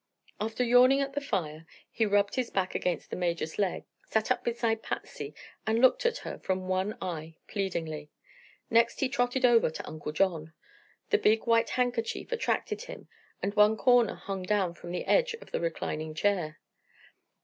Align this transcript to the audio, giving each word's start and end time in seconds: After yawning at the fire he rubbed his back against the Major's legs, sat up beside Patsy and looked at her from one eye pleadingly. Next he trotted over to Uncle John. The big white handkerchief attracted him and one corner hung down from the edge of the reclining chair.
After 0.39 0.63
yawning 0.63 0.99
at 0.99 1.13
the 1.13 1.21
fire 1.21 1.67
he 1.91 2.07
rubbed 2.07 2.33
his 2.33 2.49
back 2.49 2.73
against 2.73 3.11
the 3.11 3.15
Major's 3.15 3.59
legs, 3.59 3.85
sat 4.03 4.31
up 4.31 4.43
beside 4.43 4.81
Patsy 4.81 5.35
and 5.67 5.77
looked 5.79 6.07
at 6.07 6.17
her 6.25 6.39
from 6.39 6.67
one 6.67 6.97
eye 6.99 7.35
pleadingly. 7.47 8.09
Next 8.71 9.01
he 9.01 9.07
trotted 9.07 9.45
over 9.45 9.69
to 9.69 9.87
Uncle 9.87 10.11
John. 10.11 10.53
The 11.11 11.19
big 11.19 11.45
white 11.45 11.69
handkerchief 11.77 12.31
attracted 12.31 12.81
him 12.85 13.09
and 13.43 13.53
one 13.53 13.77
corner 13.77 14.15
hung 14.15 14.41
down 14.41 14.73
from 14.73 14.91
the 14.91 15.05
edge 15.05 15.35
of 15.35 15.51
the 15.51 15.61
reclining 15.61 16.15
chair. 16.15 16.59